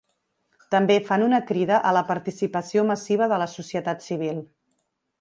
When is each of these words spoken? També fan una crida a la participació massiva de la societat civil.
També 0.75 0.95
fan 1.09 1.25
una 1.25 1.41
crida 1.51 1.79
a 1.91 1.93
la 1.97 2.03
participació 2.09 2.89
massiva 2.93 3.31
de 3.35 3.41
la 3.45 3.51
societat 3.57 4.07
civil. 4.11 4.45